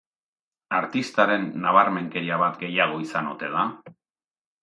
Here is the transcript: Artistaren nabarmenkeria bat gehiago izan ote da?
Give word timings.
Artistaren 0.77 1.43
nabarmenkeria 1.65 2.39
bat 2.43 2.57
gehiago 2.63 2.99
izan 3.05 3.31
ote 3.35 3.51
da? 3.59 3.67